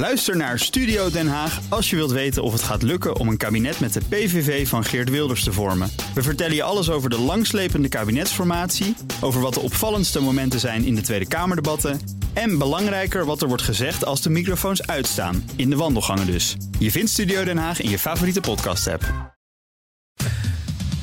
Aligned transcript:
Luister 0.00 0.36
naar 0.36 0.58
Studio 0.58 1.10
Den 1.10 1.28
Haag 1.28 1.60
als 1.68 1.90
je 1.90 1.96
wilt 1.96 2.10
weten 2.10 2.42
of 2.42 2.52
het 2.52 2.62
gaat 2.62 2.82
lukken 2.82 3.16
om 3.16 3.28
een 3.28 3.36
kabinet 3.36 3.80
met 3.80 3.92
de 3.92 4.00
PVV 4.08 4.68
van 4.68 4.84
Geert 4.84 5.10
Wilders 5.10 5.44
te 5.44 5.52
vormen. 5.52 5.90
We 6.14 6.22
vertellen 6.22 6.54
je 6.54 6.62
alles 6.62 6.90
over 6.90 7.10
de 7.10 7.18
langslepende 7.18 7.88
kabinetsformatie, 7.88 8.96
over 9.20 9.40
wat 9.40 9.54
de 9.54 9.60
opvallendste 9.60 10.20
momenten 10.20 10.60
zijn 10.60 10.84
in 10.84 10.94
de 10.94 11.00
Tweede 11.00 11.28
Kamerdebatten 11.28 12.00
en 12.32 12.58
belangrijker 12.58 13.24
wat 13.24 13.42
er 13.42 13.48
wordt 13.48 13.62
gezegd 13.62 14.04
als 14.04 14.22
de 14.22 14.30
microfoons 14.30 14.86
uitstaan, 14.86 15.50
in 15.56 15.70
de 15.70 15.76
wandelgangen 15.76 16.26
dus. 16.26 16.56
Je 16.78 16.90
vindt 16.90 17.10
Studio 17.10 17.44
Den 17.44 17.58
Haag 17.58 17.80
in 17.80 17.90
je 17.90 17.98
favoriete 17.98 18.40
podcast-app. 18.40 19.34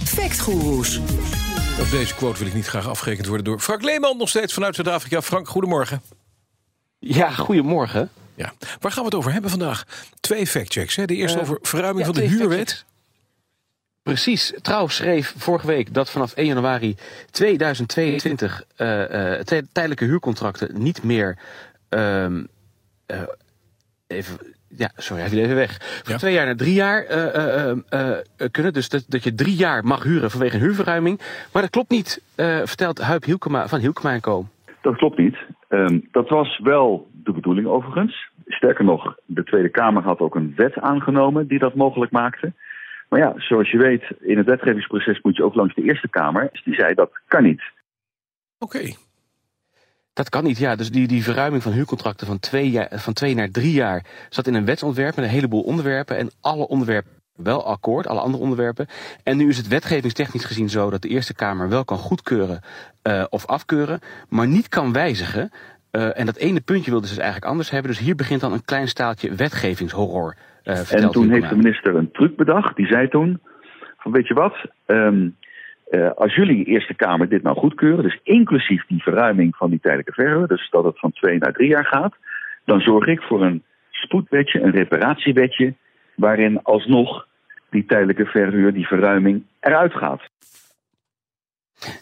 Factgoeroes. 0.03 0.99
Op 1.79 1.89
deze 1.91 2.15
quote 2.15 2.37
wil 2.37 2.47
ik 2.47 2.53
niet 2.53 2.67
graag 2.67 2.87
afgerekend 2.87 3.27
worden 3.27 3.45
door 3.45 3.59
Frank 3.59 3.83
Leeman, 3.83 4.17
nog 4.17 4.29
steeds 4.29 4.53
vanuit 4.53 4.75
Zuid-Afrika. 4.75 5.21
Frank, 5.21 5.47
goedemorgen. 5.47 6.01
Ja, 6.99 7.31
goedemorgen. 7.31 8.09
Ja. 8.37 8.53
Waar 8.79 8.91
gaan 8.91 9.01
we 9.03 9.09
het 9.09 9.17
over 9.17 9.31
hebben 9.31 9.49
vandaag? 9.49 9.83
Twee 10.19 10.47
factchecks. 10.47 10.95
Hè? 10.95 11.05
De 11.05 11.15
eerste 11.15 11.37
Eh, 11.37 11.43
over 11.43 11.59
verruiming 11.61 12.05
ja, 12.07 12.13
van 12.13 12.21
de 12.21 12.27
huurwet. 12.29 12.85
Precies. 14.03 14.53
Trouw 14.61 14.87
schreef 14.87 15.33
vorige 15.37 15.67
week 15.67 15.93
dat 15.93 16.09
vanaf 16.09 16.33
1 16.33 16.45
januari 16.47 16.95
2022 17.31 18.63
eh, 18.75 19.33
eh, 19.37 19.41
tij- 19.43 19.63
tijdelijke 19.71 20.05
huurcontracten 20.05 20.81
niet 20.81 21.03
meer. 21.03 21.37
ehm, 21.89 22.43
eh, 23.05 23.21
even. 24.07 24.37
Ja, 24.67 24.91
sorry, 24.95 25.21
hij 25.21 25.31
viel 25.31 25.43
even 25.43 25.55
weg. 25.55 25.77
Van 26.03 26.13
Ja. 26.13 26.17
twee 26.19 26.33
jaar 26.33 26.45
naar 26.45 26.55
drie 26.55 26.73
jaar 26.73 27.03
eh, 27.05 27.35
eh, 27.35 27.77
eh, 27.89 28.17
eh, 28.37 28.47
kunnen. 28.51 28.73
Dus 28.73 28.89
dat, 28.89 29.03
dat 29.07 29.23
je 29.23 29.35
drie 29.35 29.55
jaar 29.55 29.85
mag 29.85 30.03
huren 30.03 30.31
vanwege 30.31 30.55
een 30.55 30.61
huurverruiming. 30.61 31.19
Maar 31.51 31.61
dat 31.61 31.71
klopt 31.71 31.89
niet, 31.89 32.21
eh, 32.35 32.59
vertelt 32.63 32.99
Huip 32.99 33.23
Hielkema 33.23 33.67
van 33.67 33.79
Hielkema 33.79 34.13
en 34.13 34.21
Co. 34.21 34.47
Dat 34.81 34.95
klopt 34.97 35.17
niet. 35.17 35.37
Ehm, 35.67 35.99
dat 36.11 36.29
was 36.29 36.59
wel 36.63 37.09
de 37.13 37.31
bedoeling 37.31 37.67
overigens. 37.67 38.29
Sterker 38.45 38.85
nog, 38.85 39.17
de 39.25 39.43
Tweede 39.43 39.69
Kamer 39.69 40.03
had 40.03 40.19
ook 40.19 40.35
een 40.35 40.53
wet 40.55 40.79
aangenomen 40.79 41.47
die 41.47 41.59
dat 41.59 41.75
mogelijk 41.75 42.11
maakte. 42.11 42.53
Maar 43.09 43.19
ja, 43.19 43.33
zoals 43.37 43.71
je 43.71 43.77
weet, 43.77 44.03
in 44.19 44.37
het 44.37 44.45
wetgevingsproces 44.45 45.21
moet 45.21 45.35
je 45.35 45.43
ook 45.43 45.55
langs 45.55 45.75
de 45.75 45.83
Eerste 45.83 46.09
Kamer. 46.09 46.49
Dus 46.51 46.63
die 46.63 46.73
zei 46.73 46.93
dat 46.93 47.11
kan 47.27 47.43
niet. 47.43 47.61
Oké. 48.59 48.79
Dat 50.13 50.29
kan 50.29 50.43
niet, 50.43 50.57
ja. 50.57 50.75
Dus 50.75 50.91
die, 50.91 51.07
die 51.07 51.23
verruiming 51.23 51.63
van 51.63 51.71
huurcontracten 51.71 52.27
van 52.27 52.39
twee, 52.39 52.69
jaar, 52.69 52.99
van 52.99 53.13
twee 53.13 53.35
naar 53.35 53.49
drie 53.49 53.71
jaar 53.71 54.05
zat 54.29 54.47
in 54.47 54.53
een 54.53 54.65
wetsontwerp 54.65 55.15
met 55.15 55.25
een 55.25 55.31
heleboel 55.31 55.61
onderwerpen. 55.61 56.17
En 56.17 56.31
alle 56.41 56.67
onderwerpen 56.67 57.11
wel 57.37 57.65
akkoord, 57.65 58.07
alle 58.07 58.19
andere 58.19 58.43
onderwerpen. 58.43 58.87
En 59.23 59.37
nu 59.37 59.47
is 59.47 59.57
het 59.57 59.67
wetgevingstechnisch 59.67 60.45
gezien 60.45 60.69
zo 60.69 60.89
dat 60.89 61.01
de 61.01 61.09
Eerste 61.09 61.35
Kamer 61.35 61.69
wel 61.69 61.85
kan 61.85 61.97
goedkeuren 61.97 62.61
eh, 63.01 63.23
of 63.29 63.45
afkeuren, 63.45 63.99
maar 64.29 64.47
niet 64.47 64.69
kan 64.69 64.93
wijzigen. 64.93 65.51
Eh, 65.91 66.19
en 66.19 66.25
dat 66.25 66.37
ene 66.37 66.61
puntje 66.61 66.91
wilden 66.91 67.09
ze 67.09 67.13
dus 67.15 67.23
eigenlijk 67.23 67.51
anders 67.51 67.69
hebben. 67.69 67.91
Dus 67.91 67.99
hier 67.99 68.15
begint 68.15 68.41
dan 68.41 68.53
een 68.53 68.65
klein 68.65 68.87
staaltje 68.87 69.35
wetgevingshorror. 69.35 70.35
eh 70.63 70.93
En 70.93 71.11
toen 71.11 71.29
heeft 71.29 71.49
de 71.49 71.55
minister 71.55 71.95
een 71.95 72.11
truc 72.11 72.35
bedacht. 72.35 72.75
Die 72.75 72.87
zei 72.87 73.07
toen: 73.07 73.39
van 73.97 74.11
weet 74.11 74.27
je 74.27 74.33
wat, 74.33 74.55
ehm, 74.85 75.29
eh, 75.89 76.11
als 76.11 76.35
jullie 76.35 76.65
Eerste 76.65 76.95
Kamer 76.95 77.29
dit 77.29 77.43
nou 77.43 77.57
goedkeuren, 77.57 78.03
dus 78.03 78.19
inclusief 78.23 78.85
die 78.87 79.03
verruiming 79.03 79.55
van 79.55 79.69
die 79.69 79.79
tijdelijke 79.79 80.13
verhuur, 80.13 80.47
dus 80.47 80.69
dat 80.69 80.83
het 80.83 80.99
van 80.99 81.11
twee 81.11 81.37
naar 81.37 81.53
drie 81.53 81.69
jaar 81.69 81.85
gaat, 81.85 82.15
dan 82.65 82.81
zorg 82.81 83.05
ik 83.05 83.21
voor 83.21 83.45
een 83.45 83.63
spoedwetje, 83.89 84.61
een 84.61 84.71
reparatiewetje, 84.71 85.73
waarin 86.17 86.63
alsnog 86.63 87.27
die 87.69 87.85
tijdelijke 87.85 88.25
verhuur, 88.25 88.73
die 88.73 88.87
verruiming 88.87 89.43
eruit 89.59 89.93
gaat. 89.93 90.21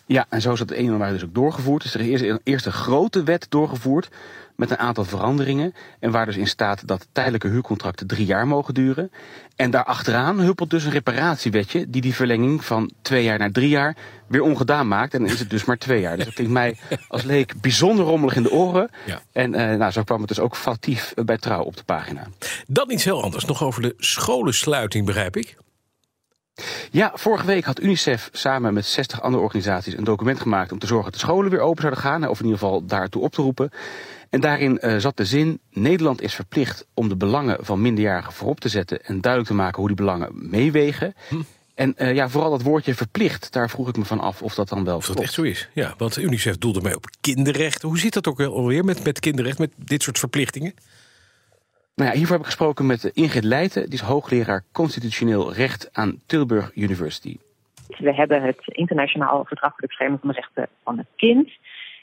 Ja, 0.05 0.25
en 0.29 0.41
zo 0.41 0.51
is 0.51 0.59
dat 0.59 0.67
de 0.67 0.75
1 0.75 0.85
januari 0.85 1.13
dus 1.13 1.23
ook 1.23 1.33
doorgevoerd. 1.33 1.83
Dus 1.83 1.93
er 1.93 2.01
is 2.01 2.21
eerst, 2.43 2.65
een 2.65 2.71
grote 2.71 3.23
wet 3.23 3.45
doorgevoerd 3.49 4.09
met 4.55 4.71
een 4.71 4.77
aantal 4.77 5.03
veranderingen. 5.03 5.73
En 5.99 6.11
waar 6.11 6.25
dus 6.25 6.37
in 6.37 6.47
staat 6.47 6.87
dat 6.87 7.07
tijdelijke 7.11 7.47
huurcontracten 7.47 8.07
drie 8.07 8.25
jaar 8.25 8.47
mogen 8.47 8.73
duren. 8.73 9.11
En 9.55 9.71
daarachteraan 9.71 10.39
huppelt 10.39 10.69
dus 10.69 10.83
een 10.83 10.91
reparatiewetje 10.91 11.89
die 11.89 12.01
die 12.01 12.15
verlenging 12.15 12.65
van 12.65 12.91
twee 13.01 13.23
jaar 13.23 13.39
naar 13.39 13.51
drie 13.51 13.69
jaar 13.69 13.95
weer 14.27 14.41
ongedaan 14.41 14.87
maakt. 14.87 15.13
En 15.13 15.19
dan 15.19 15.29
is 15.29 15.39
het 15.39 15.49
dus 15.49 15.65
maar 15.65 15.77
twee 15.77 16.01
jaar. 16.01 16.15
Dus 16.15 16.25
dat 16.25 16.33
klinkt 16.33 16.53
mij 16.53 16.77
als 17.07 17.23
leek 17.23 17.61
bijzonder 17.61 18.05
rommelig 18.05 18.35
in 18.35 18.43
de 18.43 18.51
oren. 18.51 18.89
Ja. 19.05 19.21
En 19.31 19.53
eh, 19.53 19.77
nou, 19.77 19.91
zo 19.91 20.03
kwam 20.03 20.19
het 20.19 20.27
dus 20.27 20.39
ook 20.39 20.55
fatief 20.55 21.13
bij 21.25 21.37
Trouw 21.37 21.63
op 21.63 21.77
de 21.77 21.83
pagina. 21.83 22.27
Dan 22.67 22.91
iets 22.91 23.03
heel 23.03 23.23
anders. 23.23 23.45
Nog 23.45 23.63
over 23.63 23.81
de 23.81 23.93
scholensluiting, 23.97 25.05
begrijp 25.05 25.37
ik. 25.37 25.57
Ja, 26.91 27.11
vorige 27.15 27.45
week 27.45 27.63
had 27.65 27.81
UNICEF 27.81 28.29
samen 28.31 28.73
met 28.73 28.85
60 28.85 29.21
andere 29.21 29.43
organisaties 29.43 29.97
een 29.97 30.03
document 30.03 30.39
gemaakt 30.39 30.71
om 30.71 30.79
te 30.79 30.87
zorgen 30.87 31.11
dat 31.11 31.19
de 31.19 31.27
scholen 31.27 31.51
weer 31.51 31.59
open 31.59 31.81
zouden 31.81 32.03
gaan. 32.03 32.27
Of 32.27 32.39
in 32.39 32.45
ieder 32.45 32.59
geval 32.59 32.85
daartoe 32.85 33.21
op 33.21 33.33
te 33.33 33.41
roepen. 33.41 33.69
En 34.29 34.39
daarin 34.41 34.79
eh, 34.79 34.97
zat 34.97 35.17
de 35.17 35.25
zin: 35.25 35.59
Nederland 35.71 36.21
is 36.21 36.33
verplicht 36.33 36.85
om 36.93 37.09
de 37.09 37.15
belangen 37.15 37.57
van 37.59 37.81
minderjarigen 37.81 38.33
voorop 38.33 38.59
te 38.59 38.69
zetten 38.69 39.03
en 39.03 39.21
duidelijk 39.21 39.51
te 39.51 39.57
maken 39.57 39.77
hoe 39.77 39.87
die 39.87 39.95
belangen 39.97 40.29
meewegen. 40.49 41.15
En 41.75 41.97
eh, 41.97 42.13
ja, 42.13 42.29
vooral 42.29 42.49
dat 42.49 42.61
woordje 42.61 42.95
verplicht, 42.95 43.51
daar 43.51 43.69
vroeg 43.69 43.87
ik 43.89 43.97
me 43.97 44.05
van 44.05 44.19
af 44.19 44.41
of 44.41 44.55
dat 44.55 44.69
dan 44.69 44.83
wel 44.83 44.95
Of 44.95 45.05
dat 45.05 45.15
klopt. 45.15 45.27
echt 45.27 45.33
zo 45.37 45.41
is. 45.41 45.69
Ja, 45.73 45.93
want 45.97 46.17
UNICEF 46.17 46.57
doelde 46.57 46.81
mee 46.81 46.95
op 46.95 47.05
kinderrechten. 47.21 47.87
Hoe 47.87 47.99
zit 47.99 48.13
dat 48.13 48.27
ook 48.27 48.39
alweer 48.41 48.85
met, 48.85 49.03
met 49.03 49.19
kinderrecht, 49.19 49.57
met 49.59 49.71
dit 49.75 50.03
soort 50.03 50.19
verplichtingen? 50.19 50.73
Nou 51.95 52.09
ja, 52.09 52.15
hiervoor 52.15 52.35
heb 52.35 52.45
ik 52.45 52.51
gesproken 52.51 52.85
met 52.85 53.03
Ingrid 53.03 53.43
Leijten, 53.43 53.83
die 53.83 53.93
is 53.93 54.01
hoogleraar 54.01 54.63
constitutioneel 54.71 55.53
recht 55.53 55.89
aan 55.93 56.21
Tilburg 56.25 56.75
University. 56.75 57.37
We 57.97 58.13
hebben 58.13 58.41
het 58.41 58.57
internationaal 58.65 59.45
verdrag 59.45 59.71
voor 59.71 59.81
de 59.81 59.87
bescherming 59.87 60.19
van 60.19 60.29
de 60.29 60.35
rechten 60.35 60.67
van 60.83 60.97
het 60.97 61.07
kind. 61.15 61.51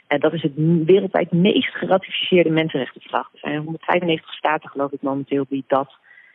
En 0.06 0.20
dat 0.20 0.32
is 0.32 0.42
het 0.42 0.52
wereldwijd 0.86 1.32
meest 1.32 1.68
geratificeerde 1.68 2.50
mensenrechtenverdrag. 2.50 3.30
Er 3.32 3.38
zijn 3.38 3.56
195 3.56 4.34
staten, 4.34 4.70
geloof 4.70 4.92
ik, 4.92 5.02
momenteel 5.02 5.44
die 5.48 5.64
dat 5.66 5.92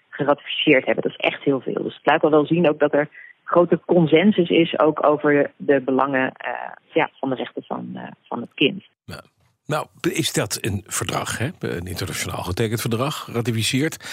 geratificeerd 0.10 0.86
hebben. 0.86 1.04
Dat 1.04 1.12
is 1.18 1.30
echt 1.30 1.44
heel 1.44 1.62
veel. 1.62 1.84
Dus 1.84 1.96
het 1.96 2.06
laat 2.06 2.24
al 2.24 2.30
wel 2.30 2.46
zien 2.46 2.70
ook 2.70 2.80
dat 2.80 2.94
er 2.94 3.10
grote 3.44 3.80
consensus 3.86 4.50
is 4.50 4.80
ook 4.80 5.06
over 5.06 5.52
de 5.56 5.82
belangen 5.82 6.32
eh, 6.32 6.52
ja, 6.94 7.10
van 7.20 7.30
de 7.30 7.36
rechten 7.36 7.64
van, 7.64 7.90
eh, 7.94 8.04
van 8.24 8.42
het 8.42 8.54
kind. 8.54 8.84
Nou, 9.06 9.22
nou, 9.68 9.88
is 10.02 10.32
dat 10.32 10.58
een 10.62 10.84
verdrag, 10.88 11.38
hè? 11.38 11.50
een 11.60 11.88
internationaal 11.88 12.44
getekend 12.44 12.82
verdrag, 12.82 13.30
ratificeerd. 13.32 14.06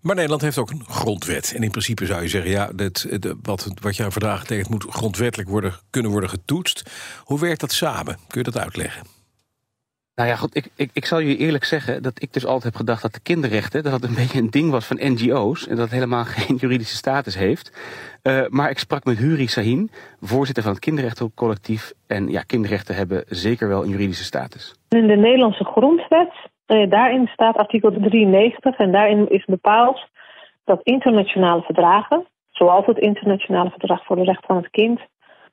Maar 0.00 0.14
Nederland 0.14 0.42
heeft 0.42 0.58
ook 0.58 0.70
een 0.70 0.84
grondwet. 0.88 1.52
En 1.54 1.62
in 1.62 1.70
principe 1.70 2.06
zou 2.06 2.22
je 2.22 2.28
zeggen, 2.28 2.50
ja, 2.50 2.70
dit, 2.74 3.22
de, 3.22 3.36
wat, 3.42 3.68
wat 3.80 3.96
je 3.96 4.04
aan 4.04 4.12
verdragen 4.12 4.46
tekent 4.46 4.68
moet 4.68 4.86
grondwettelijk 4.88 5.48
worden, 5.48 5.74
kunnen 5.90 6.10
worden 6.10 6.30
getoetst. 6.30 6.82
Hoe 7.24 7.40
werkt 7.40 7.60
dat 7.60 7.72
samen? 7.72 8.18
Kun 8.26 8.42
je 8.42 8.50
dat 8.50 8.62
uitleggen? 8.62 9.19
Nou 10.20 10.32
ja, 10.32 10.38
goed, 10.38 10.56
ik, 10.56 10.70
ik, 10.76 10.90
ik 10.92 11.04
zal 11.04 11.18
je 11.18 11.36
eerlijk 11.36 11.64
zeggen 11.64 12.02
dat 12.02 12.22
ik 12.22 12.32
dus 12.32 12.46
altijd 12.46 12.64
heb 12.64 12.74
gedacht 12.74 13.02
dat 13.02 13.12
de 13.12 13.22
kinderrechten 13.22 13.82
dat 13.82 13.92
dat 13.92 14.02
een 14.02 14.14
beetje 14.22 14.40
een 14.40 14.50
ding 14.50 14.70
was 14.70 14.86
van 14.86 14.98
NGO's 15.00 15.68
en 15.68 15.76
dat 15.76 15.84
het 15.84 15.94
helemaal 15.94 16.24
geen 16.36 16.56
juridische 16.56 16.96
status 16.96 17.38
heeft. 17.38 17.66
Eh, 18.22 18.46
maar 18.48 18.70
ik 18.70 18.78
sprak 18.78 19.04
met 19.04 19.18
Huri 19.18 19.46
Sahin, 19.46 19.90
voorzitter 20.20 20.62
van 20.62 20.72
het 20.72 20.80
kinderrechtencollectief. 20.80 21.92
En 22.06 22.28
ja, 22.28 22.42
kinderrechten 22.42 22.94
hebben 22.94 23.24
zeker 23.26 23.68
wel 23.68 23.82
een 23.82 23.88
juridische 23.88 24.24
status. 24.24 24.74
In 24.88 25.06
de 25.06 25.16
Nederlandse 25.16 25.64
grondwet, 25.64 26.32
eh, 26.66 26.90
daarin 26.90 27.26
staat 27.26 27.56
artikel 27.56 27.92
93 27.92 28.76
en 28.76 28.92
daarin 28.92 29.30
is 29.30 29.44
bepaald 29.44 30.00
dat 30.64 30.80
internationale 30.82 31.62
verdragen, 31.62 32.26
zoals 32.50 32.86
het 32.86 32.98
internationale 32.98 33.70
verdrag 33.70 34.04
voor 34.04 34.16
de 34.16 34.24
rechten 34.24 34.46
van 34.46 34.56
het 34.56 34.70
kind, 34.70 35.00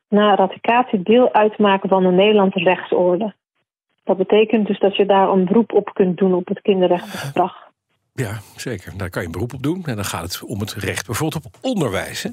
na 0.09 0.35
ratificatie 0.35 1.01
deel 1.03 1.33
uitmaken 1.33 1.89
van 1.89 2.03
de 2.03 2.11
Nederlandse 2.11 2.59
rechtsorde. 2.59 3.33
Dat 4.07 4.17
betekent 4.17 4.67
dus 4.67 4.79
dat 4.79 4.95
je 4.95 5.05
daar 5.05 5.29
een 5.29 5.45
beroep 5.45 5.73
op 5.73 5.89
kunt 5.93 6.17
doen 6.17 6.33
op 6.33 6.47
het 6.47 6.61
kinderrechtenverdrag. 6.61 7.71
Ja, 8.13 8.37
zeker. 8.55 8.93
Daar 8.97 9.09
kan 9.09 9.21
je 9.21 9.27
een 9.27 9.33
beroep 9.33 9.53
op 9.53 9.63
doen. 9.63 9.83
En 9.85 9.95
dan 9.95 10.05
gaat 10.05 10.23
het 10.23 10.43
om 10.43 10.59
het 10.59 10.73
recht 10.73 11.05
bijvoorbeeld 11.05 11.45
op 11.45 11.57
onderwijs. 11.61 12.23
Hè? 12.23 12.29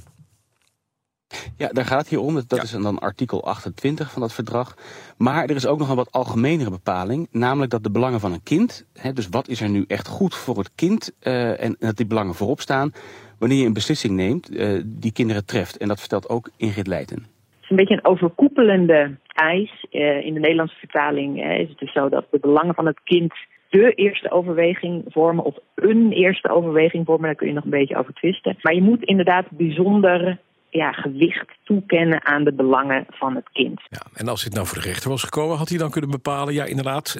Ja, 1.56 1.68
daar 1.68 1.84
gaat 1.84 1.98
het 1.98 2.08
hier 2.08 2.20
om. 2.20 2.34
Dat 2.34 2.62
is 2.62 2.70
dan 2.70 2.98
artikel 2.98 3.44
28 3.44 4.10
van 4.12 4.22
dat 4.22 4.32
verdrag. 4.32 4.74
Maar 5.16 5.44
er 5.44 5.54
is 5.54 5.66
ook 5.66 5.78
nog 5.78 5.88
een 5.88 5.96
wat 5.96 6.12
algemenere 6.12 6.70
bepaling. 6.70 7.28
Namelijk 7.30 7.70
dat 7.70 7.82
de 7.82 7.90
belangen 7.90 8.20
van 8.20 8.32
een 8.32 8.42
kind, 8.42 8.86
hè, 8.92 9.12
dus 9.12 9.28
wat 9.28 9.48
is 9.48 9.60
er 9.60 9.68
nu 9.68 9.84
echt 9.88 10.08
goed 10.08 10.34
voor 10.34 10.58
het 10.58 10.74
kind, 10.74 11.16
eh, 11.20 11.62
en 11.64 11.76
dat 11.78 11.96
die 11.96 12.06
belangen 12.06 12.34
voorop 12.34 12.60
staan, 12.60 12.92
wanneer 13.38 13.58
je 13.58 13.66
een 13.66 13.72
beslissing 13.72 14.14
neemt 14.14 14.56
eh, 14.56 14.80
die 14.84 15.12
kinderen 15.12 15.46
treft. 15.46 15.76
En 15.76 15.88
dat 15.88 16.00
vertelt 16.00 16.28
ook 16.28 16.50
Ingrid 16.56 16.86
Leijten. 16.86 17.16
Het 17.16 17.62
is 17.62 17.70
een 17.70 17.76
beetje 17.76 17.94
een 17.94 18.04
overkoepelende 18.04 19.16
eis. 19.34 19.86
Eh, 19.90 20.24
in 20.26 20.34
de 20.34 20.40
Nederlandse 20.40 20.78
vertaling 20.78 21.44
is 21.58 21.68
het 21.68 21.78
dus 21.78 21.92
zo 21.92 22.08
dat 22.08 22.26
de 22.30 22.38
belangen 22.38 22.74
van 22.74 22.86
het 22.86 23.00
kind 23.04 23.32
de 23.68 23.92
eerste 23.92 24.30
overweging 24.30 25.04
vormen 25.08 25.44
of 25.44 25.56
een 25.74 26.12
eerste 26.12 26.50
overweging 26.50 27.06
vormen. 27.06 27.26
Daar 27.26 27.34
kun 27.34 27.46
je 27.46 27.52
nog 27.52 27.64
een 27.64 27.70
beetje 27.70 27.96
over 27.96 28.12
twisten. 28.12 28.56
Maar 28.62 28.74
je 28.74 28.82
moet 28.82 29.02
inderdaad 29.02 29.50
bijzonder 29.50 30.38
ja, 30.70 30.92
gewicht 30.92 31.50
toekennen 31.64 32.24
aan 32.24 32.44
de 32.44 32.52
belangen 32.52 33.06
van 33.08 33.34
het 33.34 33.48
kind. 33.52 33.80
Ja, 33.88 34.02
en 34.14 34.28
als 34.28 34.44
dit 34.44 34.54
nou 34.54 34.66
voor 34.66 34.78
de 34.78 34.88
rechter 34.88 35.10
was 35.10 35.22
gekomen, 35.22 35.56
had 35.56 35.68
hij 35.68 35.78
dan 35.78 35.90
kunnen 35.90 36.10
bepalen... 36.10 36.54
ja, 36.54 36.64
inderdaad, 36.64 37.18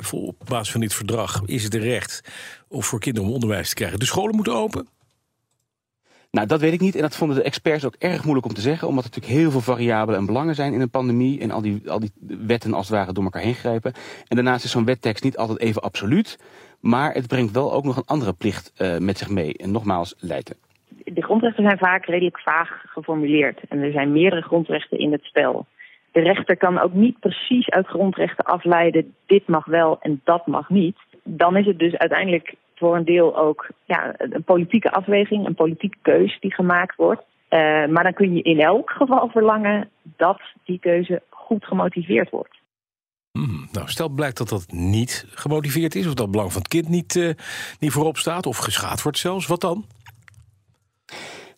vol- 0.00 0.26
op 0.26 0.48
basis 0.48 0.72
van 0.72 0.80
dit 0.80 0.94
verdrag 0.94 1.42
is 1.44 1.62
het 1.62 1.72
de 1.72 1.78
recht... 1.78 2.22
om 2.68 2.82
voor 2.82 3.00
kinderen 3.00 3.28
om 3.28 3.34
onderwijs 3.34 3.68
te 3.68 3.74
krijgen. 3.74 3.98
De 3.98 4.04
scholen 4.04 4.34
moeten 4.34 4.54
open? 4.54 4.88
Nou, 6.30 6.46
dat 6.46 6.60
weet 6.60 6.72
ik 6.72 6.80
niet. 6.80 6.94
En 6.94 7.02
dat 7.02 7.16
vonden 7.16 7.36
de 7.36 7.42
experts 7.42 7.84
ook 7.84 7.94
erg 7.98 8.22
moeilijk 8.22 8.46
om 8.46 8.54
te 8.54 8.60
zeggen. 8.60 8.88
Omdat 8.88 9.04
er 9.04 9.10
natuurlijk 9.10 9.40
heel 9.40 9.50
veel 9.50 9.74
variabelen 9.74 10.20
en 10.20 10.26
belangen 10.26 10.54
zijn 10.54 10.72
in 10.72 10.80
een 10.80 10.90
pandemie. 10.90 11.40
En 11.40 11.50
al 11.50 11.62
die, 11.62 11.90
al 11.90 12.00
die 12.00 12.12
wetten 12.46 12.74
als 12.74 12.88
het 12.88 12.96
ware 12.96 13.12
door 13.12 13.24
elkaar 13.24 13.42
heen 13.42 13.54
grijpen. 13.54 13.92
En 14.28 14.36
daarnaast 14.36 14.64
is 14.64 14.70
zo'n 14.70 14.84
wettekst 14.84 15.24
niet 15.24 15.36
altijd 15.36 15.60
even 15.60 15.82
absoluut. 15.82 16.38
Maar 16.80 17.12
het 17.12 17.26
brengt 17.26 17.52
wel 17.52 17.72
ook 17.72 17.84
nog 17.84 17.96
een 17.96 18.06
andere 18.06 18.32
plicht 18.32 18.72
uh, 18.78 18.98
met 18.98 19.18
zich 19.18 19.28
mee. 19.28 19.54
En 19.56 19.70
nogmaals, 19.70 20.14
leiden. 20.18 20.56
De 21.04 21.22
grondrechten 21.22 21.64
zijn 21.64 21.78
vaak 21.78 22.06
redelijk 22.06 22.40
vaag 22.40 22.82
geformuleerd. 22.86 23.60
En 23.68 23.78
er 23.78 23.92
zijn 23.92 24.12
meerdere 24.12 24.42
grondrechten 24.42 24.98
in 24.98 25.12
het 25.12 25.22
spel. 25.22 25.66
De 26.12 26.20
rechter 26.20 26.56
kan 26.56 26.78
ook 26.78 26.92
niet 26.92 27.18
precies 27.18 27.70
uit 27.70 27.86
grondrechten 27.86 28.44
afleiden: 28.44 29.14
dit 29.26 29.48
mag 29.48 29.64
wel 29.64 29.98
en 30.00 30.20
dat 30.24 30.46
mag 30.46 30.68
niet. 30.68 30.96
Dan 31.22 31.56
is 31.56 31.66
het 31.66 31.78
dus 31.78 31.96
uiteindelijk 31.96 32.54
voor 32.78 32.96
een 32.96 33.04
deel 33.04 33.38
ook 33.38 33.68
ja, 33.84 34.14
een 34.18 34.44
politieke 34.44 34.90
afweging, 34.90 35.46
een 35.46 35.54
politieke 35.54 35.98
keus 36.02 36.36
die 36.40 36.54
gemaakt 36.54 36.96
wordt. 36.96 37.22
Uh, 37.50 37.86
maar 37.86 38.02
dan 38.02 38.12
kun 38.12 38.34
je 38.34 38.42
in 38.42 38.60
elk 38.60 38.90
geval 38.90 39.28
verlangen 39.28 39.90
dat 40.02 40.40
die 40.64 40.78
keuze 40.78 41.22
goed 41.28 41.64
gemotiveerd 41.64 42.30
wordt. 42.30 42.54
Hmm, 43.32 43.68
nou, 43.72 43.88
stel 43.88 44.08
blijkt 44.08 44.38
dat 44.38 44.48
dat 44.48 44.66
niet 44.72 45.26
gemotiveerd 45.30 45.94
is, 45.94 46.06
of 46.06 46.14
dat 46.14 46.22
het 46.22 46.30
belang 46.30 46.52
van 46.52 46.62
het 46.62 46.70
kind 46.70 46.88
niet, 46.88 47.14
uh, 47.14 47.34
niet 47.78 47.92
voorop 47.92 48.16
staat, 48.16 48.46
of 48.46 48.56
geschaad 48.56 49.02
wordt 49.02 49.18
zelfs, 49.18 49.46
wat 49.46 49.60
dan? 49.60 49.84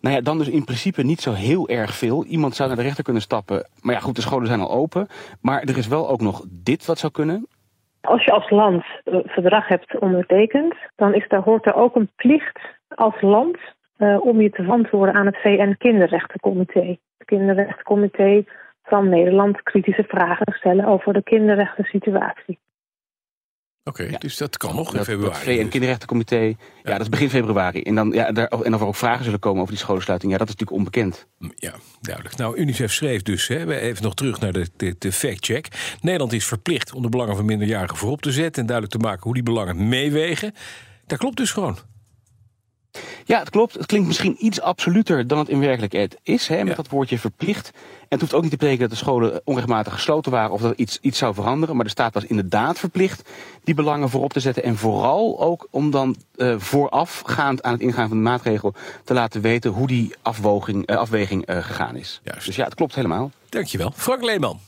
Nou 0.01 0.15
ja, 0.15 0.21
dan 0.21 0.39
dus 0.39 0.49
in 0.49 0.65
principe 0.65 1.03
niet 1.03 1.21
zo 1.21 1.33
heel 1.33 1.69
erg 1.69 1.95
veel. 1.95 2.25
Iemand 2.25 2.57
zou 2.57 2.69
naar 2.69 2.77
de 2.77 2.85
rechter 2.85 3.05
kunnen 3.05 3.23
stappen. 3.23 3.69
Maar 3.81 3.95
ja, 3.95 4.01
goed, 4.01 4.17
de 4.17 4.23
scholen 4.23 4.47
zijn 4.47 4.61
al 4.61 4.71
open. 4.71 5.09
Maar 5.41 5.63
er 5.63 5.79
is 5.79 5.87
wel 5.87 6.09
ook 6.09 6.21
nog 6.21 6.45
dit 6.49 6.87
wat 6.87 6.99
zou 6.99 7.13
kunnen. 7.13 7.47
Als 8.09 8.25
je 8.25 8.31
als 8.31 8.51
land 8.51 8.85
een 9.05 9.23
verdrag 9.27 9.69
hebt 9.69 9.99
ondertekend, 9.99 10.75
dan 10.97 11.15
is 11.15 11.29
daar, 11.29 11.43
hoort 11.43 11.67
er 11.67 11.75
ook 11.75 11.97
een 11.97 12.11
plicht 12.17 12.59
als 12.89 13.21
land 13.21 13.59
uh, 13.99 14.27
om 14.27 14.41
je 14.41 14.51
te 14.51 14.63
verantwoorden 14.63 15.15
aan 15.15 15.27
het 15.27 15.37
VN-Kinderrechtencomité. 15.37 16.97
Het 17.19 17.27
Kinderrechtencomité 17.27 18.45
van 18.83 19.09
Nederland 19.09 19.63
kritische 19.63 20.05
vragen 20.09 20.53
stellen 20.53 20.85
over 20.85 21.13
de 21.13 21.23
kinderrechten-situatie. 21.23 22.59
Oké, 23.89 24.03
okay, 24.03 24.19
dus 24.19 24.37
dat 24.37 24.57
kan 24.57 24.75
nog 24.75 24.95
in 24.95 25.05
februari. 25.05 25.51
Het 25.51 25.61
VN-Kinderrechtencomité, 25.61 26.37
ja. 26.37 26.55
ja. 26.83 26.93
dat 26.93 27.01
is 27.01 27.09
begin 27.09 27.31
februari. 27.31 27.83
En, 27.83 27.95
dan, 27.95 28.11
ja, 28.11 28.33
daar, 28.33 28.49
en 28.49 28.75
of 28.75 28.81
er 28.81 28.87
ook 28.87 28.97
vragen 28.97 29.25
zullen 29.25 29.39
komen 29.39 29.61
over 29.61 29.73
die 29.73 29.83
scholensluiting, 29.83 30.33
ja, 30.33 30.39
dat 30.39 30.49
is 30.49 30.55
natuurlijk 30.55 30.79
onbekend. 30.79 31.27
Mm, 31.39 31.53
ja, 31.57 31.75
duidelijk. 32.01 32.37
Nou, 32.37 32.57
UNICEF 32.57 32.93
schreef 32.93 33.23
dus, 33.23 33.49
hè, 33.49 33.79
even 33.79 34.03
nog 34.03 34.15
terug 34.15 34.41
naar 34.41 34.53
de, 34.53 34.69
de, 34.77 34.97
de 34.99 35.13
fact-check. 35.13 35.69
Nederland 36.01 36.33
is 36.33 36.45
verplicht 36.45 36.93
om 36.93 37.03
de 37.03 37.09
belangen 37.09 37.37
van 37.37 37.45
minderjarigen 37.45 37.97
voorop 37.97 38.23
te 38.23 38.33
zetten... 38.33 38.61
en 38.61 38.69
duidelijk 38.69 38.97
te 38.99 39.07
maken 39.07 39.23
hoe 39.23 39.35
die 39.35 39.43
belangen 39.43 39.89
meewegen. 39.89 40.55
Dat 41.07 41.19
klopt 41.19 41.37
dus 41.37 41.51
gewoon. 41.51 41.79
Ja, 43.25 43.39
het 43.39 43.51
klopt. 43.51 43.75
Het 43.75 43.87
klinkt 43.87 44.07
misschien 44.07 44.37
iets 44.39 44.61
absoluter 44.61 45.27
dan 45.27 45.39
het 45.39 45.49
in 45.49 45.61
werkelijkheid 45.61 46.17
is, 46.23 46.49
hè, 46.49 46.65
met 46.65 46.77
dat 46.77 46.89
woordje 46.89 47.19
verplicht. 47.19 47.71
En 47.75 48.07
het 48.09 48.21
hoeft 48.21 48.35
ook 48.35 48.43
niet 48.43 48.51
te 48.51 48.57
betekenen 48.57 48.89
dat 48.89 48.99
de 48.99 49.05
scholen 49.05 49.41
onregelmatig 49.45 49.93
gesloten 49.93 50.33
waren 50.33 50.51
of 50.51 50.61
dat 50.61 50.79
iets, 50.79 50.99
iets 51.01 51.19
zou 51.19 51.35
veranderen. 51.35 51.77
Maar 51.77 51.85
de 51.85 51.91
staat 51.91 52.15
was 52.15 52.25
inderdaad 52.25 52.79
verplicht 52.79 53.29
die 53.65 53.75
belangen 53.75 54.09
voorop 54.09 54.33
te 54.33 54.41
zetten. 54.41 54.63
En 54.63 54.77
vooral 54.77 55.41
ook 55.41 55.69
om 55.71 55.91
dan 55.91 56.17
uh, 56.37 56.55
voorafgaand 56.59 57.63
aan 57.63 57.73
het 57.73 57.81
ingaan 57.81 58.09
van 58.09 58.17
de 58.17 58.23
maatregel 58.23 58.75
te 59.05 59.15
laten 59.15 59.41
weten 59.41 59.71
hoe 59.71 59.87
die 59.87 60.15
afwoging, 60.23 60.91
uh, 60.91 60.97
afweging 60.97 61.51
uh, 61.51 61.57
gegaan 61.57 61.97
is. 61.97 62.21
Juist. 62.25 62.47
Dus 62.47 62.57
ja, 62.57 62.65
het 62.65 62.75
klopt 62.75 62.95
helemaal. 62.95 63.31
Dankjewel. 63.49 63.93
Frank 63.97 64.23
Leeman. 64.23 64.68